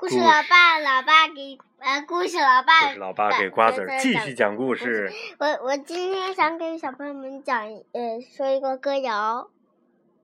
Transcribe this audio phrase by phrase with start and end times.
[0.00, 5.12] 故事老爸，老爸给呃，故事老爸，故事老爸给瓜子儿继续讲故事。
[5.38, 9.50] 我我今天想给小朋友们讲呃，说一个歌谣。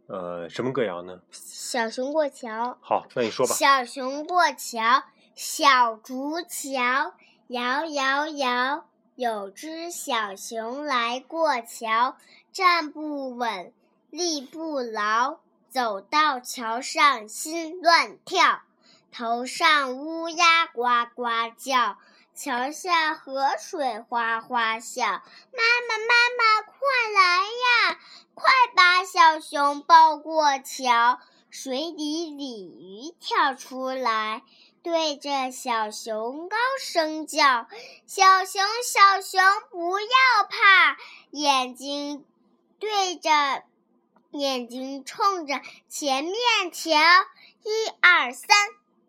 [0.06, 1.20] 呃，什么歌谣呢？
[1.30, 2.78] 小熊过桥。
[2.80, 3.52] 好，那你说吧。
[3.54, 5.02] 小熊过桥，
[5.34, 7.12] 小竹桥，
[7.48, 12.16] 摇摇摇，有只小熊来过桥，
[12.50, 13.70] 站不稳，
[14.08, 18.62] 立不牢，走到桥上心乱跳。
[19.18, 20.82] 头上乌鸦呱
[21.14, 21.24] 呱
[21.56, 21.96] 叫，
[22.34, 25.06] 桥下河水哗哗笑。
[25.06, 26.76] 妈妈，妈妈，快
[27.14, 27.98] 来呀，
[28.34, 31.18] 快把小熊抱过桥！
[31.48, 34.42] 水底鲤鱼跳出来，
[34.82, 37.68] 对着小熊高声叫
[38.06, 39.40] ：“小熊，小熊，
[39.70, 40.06] 不要
[40.46, 40.98] 怕，
[41.30, 42.26] 眼睛
[42.78, 43.30] 对着，
[44.32, 46.34] 眼睛冲着前面
[46.70, 46.90] 瞧，
[47.62, 48.54] 一二三。”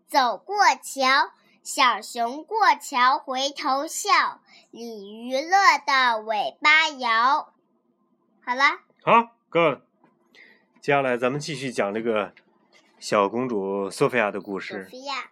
[0.08, 4.40] 走过桥，小熊过桥回头笑，
[4.72, 7.52] 鲤鱼乐得尾巴摇。
[8.42, 8.64] 好了，
[9.04, 9.82] 好，够了。
[10.80, 12.32] 接下来咱们继续讲这个
[12.98, 14.84] 小公主索菲亚的故事。
[14.84, 15.30] 索菲亚，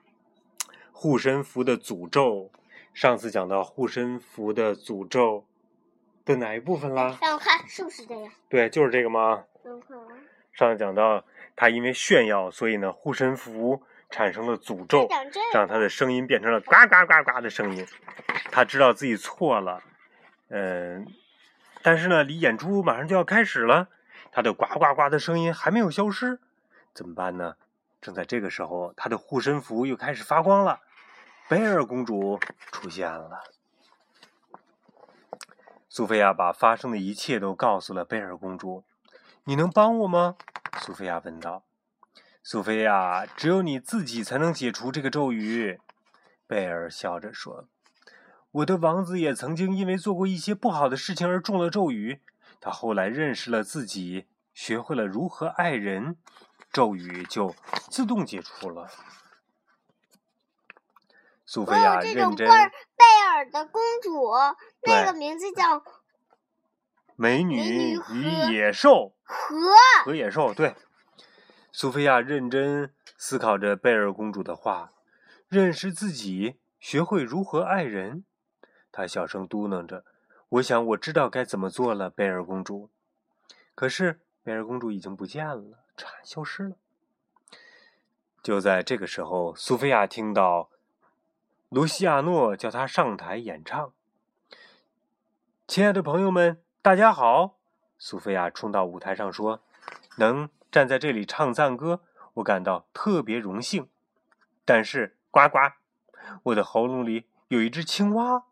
[0.91, 2.51] 护身符的诅咒。
[2.93, 5.45] 上次讲到护身符的诅咒
[6.25, 7.17] 的哪一部分啦？
[7.21, 8.29] 让我看是不是这个？
[8.49, 9.45] 对，就是这个吗？
[9.63, 10.07] 让我看啊。
[10.51, 11.23] 上次讲到，
[11.55, 13.81] 他因为炫耀，所以呢，护身符。
[14.15, 15.09] 产生了诅咒，
[15.53, 17.85] 让他的声音变成了呱呱呱呱的声音。
[18.49, 19.83] 他知道自己错了，
[20.47, 21.05] 嗯，
[21.81, 23.89] 但是呢，离演出马上就要开始了，
[24.31, 26.39] 他的呱呱呱的声音还没有消失，
[26.93, 27.57] 怎么办呢？
[27.99, 30.79] 正在这个时候，他的护身符又开始发光了。
[31.49, 32.39] 贝尔公主
[32.71, 33.43] 出现了，
[35.89, 38.85] 苏菲亚把发生的一切都告诉了贝尔公主。
[39.43, 40.37] 你能帮我吗？
[40.79, 41.63] 苏菲亚问道。
[42.47, 45.79] 苏菲亚，只有你自己才能解除这个咒语。”
[46.45, 47.67] 贝尔笑着说
[48.61, 52.21] ，“我的王子也曾经因为做过一些不好的事情而中了咒语。
[52.61, 56.17] 他后来认识了自己，学会了如何爱人，
[56.71, 57.55] 咒语就
[57.89, 58.91] 自动解除了。”
[61.47, 62.47] 苏菲亚认真。
[62.47, 62.53] 贝
[63.27, 64.31] 尔的公主，
[64.83, 65.79] 那个名字叫
[67.15, 68.89] 《美女与野兽》
[69.23, 69.55] 和
[70.03, 70.75] 和野兽，对。
[71.77, 74.93] 苏菲亚认真思考着贝尔公主的话，
[75.49, 78.23] 认识自己，学会如何爱人。
[78.93, 80.05] 她小声嘟囔着
[80.47, 82.89] ：“我想我知道该怎么做了。”贝尔公主，
[83.75, 86.77] 可是贝尔公主已经不见了，差消失了。
[88.41, 90.69] 就在这个时候，苏菲亚听到
[91.67, 93.91] 卢西亚诺叫她上台演唱。
[95.67, 97.57] 亲爱的朋友们，大家好！
[97.97, 99.61] 苏菲亚冲到舞台上说
[100.15, 102.01] ：“能。”站在这里唱赞歌，
[102.33, 103.87] 我感到特别荣幸。
[104.65, 105.57] 但是，呱呱，
[106.43, 108.43] 我的喉咙里有一只青蛙。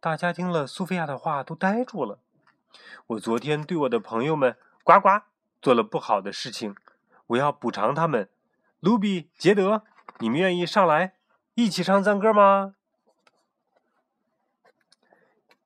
[0.00, 2.18] 大家听了苏菲亚的话，都呆住了。
[3.08, 5.20] 我昨天对我的朋友们呱呱
[5.60, 6.74] 做了不好的事情，
[7.26, 8.30] 我要补偿他们。
[8.80, 9.82] 卢比、杰德，
[10.20, 11.12] 你们愿意上来
[11.56, 12.74] 一起唱赞歌吗？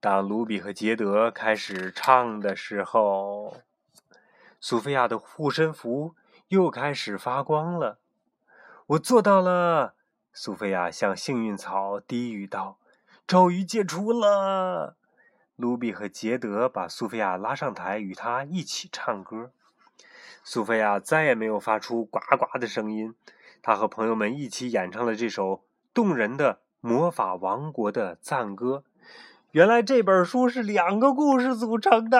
[0.00, 3.58] 当卢比和杰德开始唱的时候。
[4.60, 6.14] 苏菲亚的护身符
[6.48, 7.98] 又开始发光了，
[8.88, 9.94] 我做到了。
[10.34, 12.78] 苏菲亚向幸运草低语道
[13.26, 14.96] ：“咒语解除了。”
[15.56, 19.50] 卢比和杰德把苏菲亚拉上台，与她一起唱歌。
[20.44, 23.14] 苏菲亚再也没有发出呱呱的声音，
[23.62, 28.84] 她和朋友们一起演唱了这首动人的魔法王国的赞歌。
[29.52, 32.18] 原来这本书是两个故事组成的，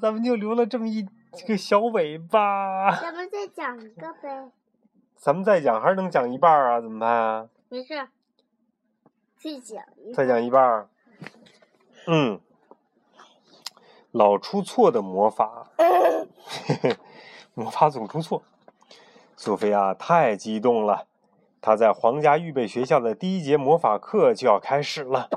[0.00, 1.06] 咱们就留了这么一。
[1.36, 4.50] 这个小尾巴，咱们再讲一个呗。
[5.16, 6.80] 咱们再讲还是能讲一半啊？
[6.80, 7.48] 怎么办啊？
[7.68, 7.94] 没事，
[9.36, 10.14] 再讲一。
[10.14, 10.88] 再讲一半。
[12.06, 12.40] 嗯，
[14.12, 15.70] 老出错的魔法，
[17.54, 18.42] 魔法总出错。
[19.36, 21.06] 苏菲亚太激动了，
[21.60, 25.28] 她在皇家预备学校的第一节魔法课就要开始了，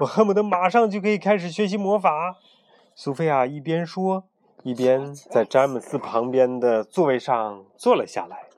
[0.00, 2.36] 我恨不得马上就可以开始学习魔法。
[2.94, 4.24] 苏菲亚一边说。
[4.62, 8.48] 一边在詹姆斯旁边的座位上坐了下来。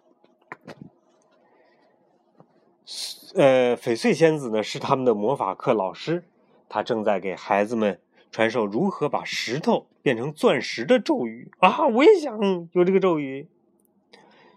[3.34, 6.24] 呃，翡翠仙子呢是他们的魔法课老师，
[6.68, 8.00] 他正在给孩子们
[8.32, 11.86] 传授如何把石头变成钻石的咒语啊！
[11.86, 13.48] 我也想有这个咒语。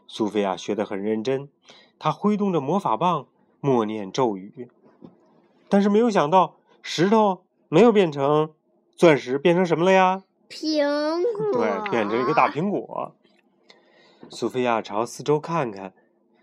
[0.08, 1.50] 苏菲亚学得很认真，
[2.00, 3.28] 她挥动着魔法棒
[3.60, 4.70] 默念咒语，
[5.70, 8.52] 但是没有想到石头没有变成
[8.96, 10.24] 钻石，变成什么了呀？
[10.54, 13.16] 苹果对，变成一个大苹果。
[14.30, 15.94] 苏菲亚朝四周看看，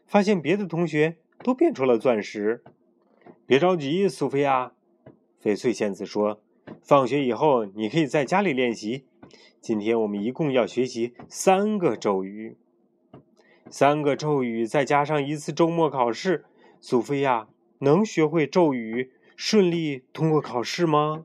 [0.04, 2.64] 发现别的同学都变出了钻石。
[3.46, 4.72] 别着急，苏菲亚，
[5.40, 6.40] 翡翠仙子说
[6.82, 9.06] ：“放学以后你可以在家里练习。
[9.60, 12.56] 今天我们一共要学习三个咒语，
[13.70, 16.44] 三个咒语再加上一次周末考试。
[16.80, 17.48] 苏菲亚
[17.78, 21.24] 能学会咒语，顺利通过考试吗？”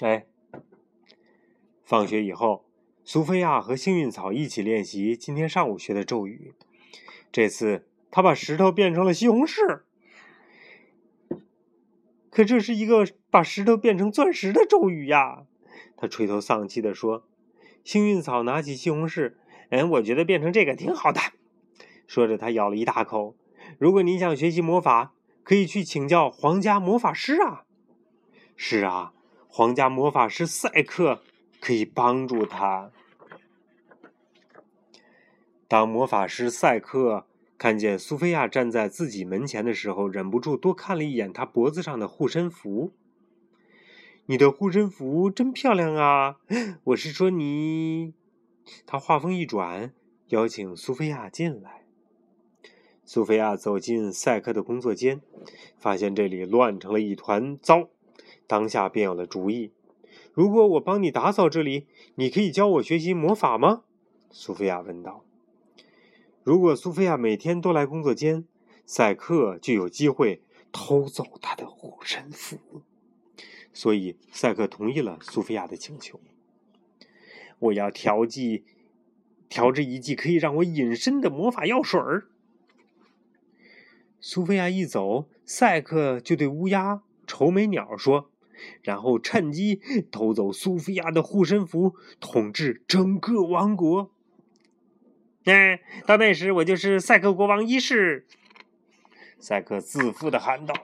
[0.00, 0.26] 哎，
[1.92, 2.64] 放学以后，
[3.04, 6.54] 苏菲亚和幸运草一起练习今天上午学的咒语。
[7.30, 9.82] 这次，他把石头变成了西红柿。
[12.30, 15.42] 可这是一个把石头变成钻石的咒语呀！
[15.98, 17.26] 他垂头丧气地说。
[17.84, 19.34] 幸运草拿起西红柿，
[19.68, 21.20] 嗯，我觉得变成这个挺好的。
[22.06, 23.36] 说着，他咬了一大口。
[23.78, 25.12] 如果你想学习魔法，
[25.42, 27.64] 可以去请教皇家魔法师啊。
[28.56, 29.12] 是啊。
[29.46, 31.22] 皇家魔法师赛克
[31.62, 32.90] 可以帮助他。
[35.68, 37.24] 当魔法师赛克
[37.56, 42.92] 看见苏菲亚站在自己门前的时候，忍不住多看了一眼她脖子上的护身符。
[44.26, 46.38] 你的护身符真漂亮啊！
[46.84, 48.14] 我是说你。
[48.84, 49.92] 他话锋一转，
[50.28, 51.84] 邀请苏菲亚进来。
[53.04, 55.20] 苏菲亚走进赛克的工作间，
[55.76, 57.88] 发现这里乱成了一团糟。
[58.46, 59.72] 当下便有了主意。
[60.32, 63.82] 如果我帮你打扫这里，你可以教我学习魔法吗？
[64.30, 65.24] 苏菲亚问道。
[66.42, 68.46] 如果苏菲亚每天都来工作间，
[68.86, 70.42] 赛克就有机会
[70.72, 72.58] 偷走她的护身符。
[73.74, 76.18] 所以赛克同意了苏菲亚的请求。
[77.58, 78.64] 我要调剂，
[79.50, 82.26] 调制一剂可以让我隐身的魔法药水儿。
[84.18, 88.31] 苏菲亚一走，赛克就对乌鸦、愁眉鸟说。
[88.82, 89.80] 然后趁机
[90.10, 94.10] 偷走苏菲亚的护身符，统治整个王国。
[95.44, 98.26] 嗯，到那时我就是赛克国王一世。
[99.38, 100.74] 赛克自负的喊道。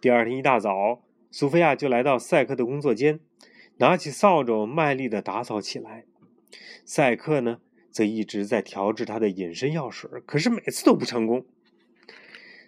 [0.00, 3.20] 第二天一大早，苏菲亚就来到赛克的工作间，
[3.76, 6.06] 拿起扫帚，卖力的打扫起来。
[6.84, 7.58] 赛克呢，
[7.90, 11.44] 则一直在调制他的隐身药水，可是每次都不成功。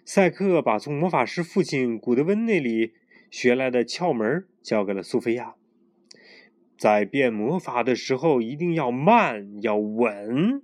[0.05, 2.93] 赛克把从魔法师父亲古德温那里。
[3.37, 5.55] 学来的窍门交给了苏菲亚，
[6.77, 10.63] 在变魔法的时候一定要慢，要稳。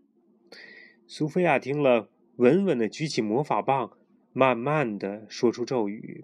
[1.05, 2.07] 苏菲亚听了，
[2.37, 3.91] 稳稳的举起魔法棒，
[4.31, 6.23] 慢慢的说出咒语。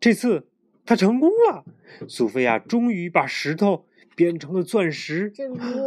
[0.00, 0.48] 这次
[0.84, 1.64] 她成功了，
[2.08, 3.86] 苏菲亚终于把石头
[4.16, 5.32] 变成了钻石。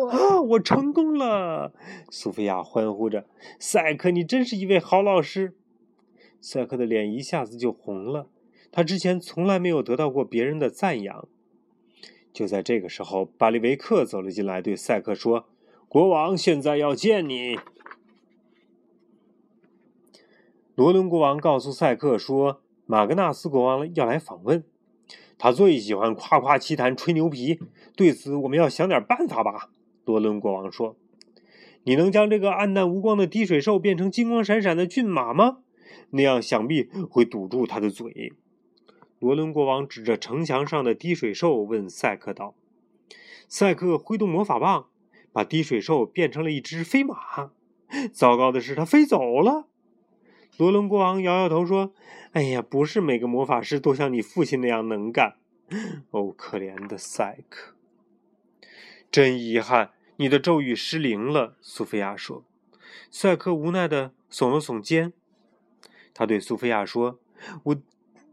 [0.09, 1.73] 啊，我成功了！
[2.09, 3.27] 苏菲亚欢呼着
[3.59, 5.57] ：“赛克，你真是一位好老师！”
[6.39, 8.29] 赛克的脸一下子就红了。
[8.71, 11.27] 他之前从来没有得到过别人的赞扬。
[12.31, 15.47] 就在这个时候，巴利维克走了进来，对赛克说
[15.89, 17.57] ：“国王现在要见你。”
[20.75, 24.63] 罗伦国王告诉赛克说：“马格纳斯国王要来访问，
[25.39, 27.59] 他最喜欢夸夸其谈、吹牛皮。
[27.95, 29.71] 对此，我们要想点办法吧。”
[30.05, 30.95] 罗伦国王说
[31.85, 35.57] ：“你能将这个暗淡无光的滴水兽变成金光闪闪的骏马吗？
[36.11, 38.33] 那样想必会堵住他的嘴。”
[39.19, 42.53] 罗伦国王指着城墙上的滴水兽问赛克道
[43.49, 44.89] ：“赛克挥动魔法棒，
[45.31, 47.51] 把滴水兽变成了一只飞马。
[48.13, 49.65] 糟糕的是，它飞走了。”
[50.57, 51.93] 罗伦国王摇摇头说
[52.33, 55.37] ：“哎呀，不是每个魔法师都像你父亲那样能干。
[56.11, 57.73] 哦，可怜的赛克！
[59.09, 62.43] 真遗憾，你的咒语失灵了。”苏菲亚说。
[63.09, 65.13] 赛克无奈的耸了耸肩，
[66.13, 67.19] 他对苏菲亚说
[67.65, 67.77] ：“我。”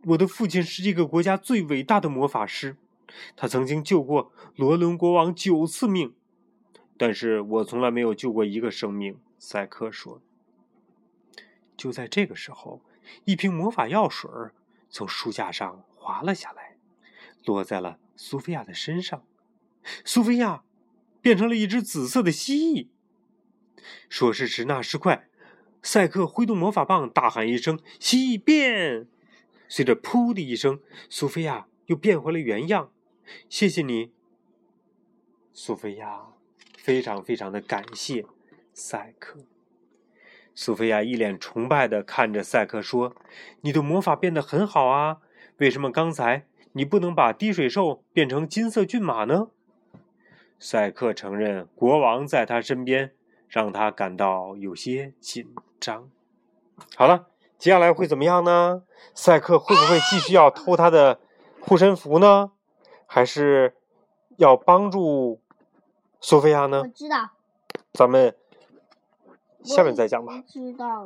[0.07, 2.77] 我的父亲是这个国家最伟大的魔法师，
[3.37, 6.15] 他曾经救过罗伦国王九次命，
[6.99, 9.19] 但是我从来没有救过一个生命。
[9.39, 10.21] 赛克说。
[11.77, 12.83] 就在这个时候，
[13.25, 14.31] 一瓶魔法药水
[14.89, 16.77] 从书架上滑了下来，
[17.45, 19.25] 落在了苏菲亚的身上。
[20.05, 20.63] 苏菲亚
[21.21, 22.89] 变成了一只紫色的蜥蜴。
[24.09, 25.29] 说时迟，那时快，
[25.83, 29.09] 赛克挥动魔法棒，大喊一声：“蜥蜴变！”
[29.69, 32.91] 随着“噗”的一声，苏菲亚又变回了原样。
[33.49, 34.13] 谢谢你，
[35.53, 36.27] 苏菲亚，
[36.77, 38.27] 非常非常的感谢
[38.73, 39.41] 赛克。
[40.55, 43.17] 苏菲亚一脸崇拜的看着赛克说
[43.63, 45.19] ：“你的魔法变得很好啊，
[45.57, 49.49] 为什么刚才你不能把滴水兽变成金色骏马呢？”
[50.61, 53.13] 赛克承认，国王在他身边，
[53.49, 56.11] 让他感到有些紧张。
[56.95, 57.34] 好了。
[57.59, 58.83] 接下来会怎么样呢？
[59.15, 61.19] 赛克会不会继续要偷他的
[61.61, 62.51] 护身符呢？
[63.07, 63.75] 还是
[64.37, 65.41] 要帮助
[66.21, 66.83] 索菲亚呢？
[66.83, 67.31] 我知道。
[67.93, 68.37] 咱们
[69.63, 70.43] 下面再讲吧。
[70.47, 71.03] 知道。